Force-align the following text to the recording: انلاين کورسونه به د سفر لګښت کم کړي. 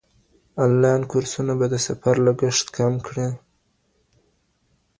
انلاين 0.65 1.01
کورسونه 1.11 1.53
به 1.59 1.65
د 1.73 1.75
سفر 1.87 2.15
لګښت 2.25 2.67
کم 2.77 2.93
کړي. 3.07 3.27